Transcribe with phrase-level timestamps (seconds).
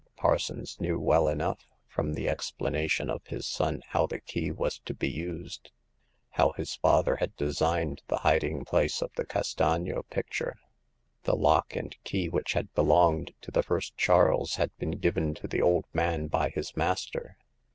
[0.15, 1.59] Parsons knew well enough—
[1.95, 5.69] from the explanation of his son— how the key was to be used;
[6.31, 10.55] how his father had designed the hiding place of the Castagno picture.
[11.25, 15.47] The lock and key which had belonged to the First Charles had been given to
[15.47, 17.37] the old man by his master.